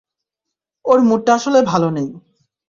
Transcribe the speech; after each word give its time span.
ওর 0.85 0.99
মুডটা 1.01 1.31
আসলে 1.37 1.59
ভালো 1.71 1.87
নেই! 1.89 2.09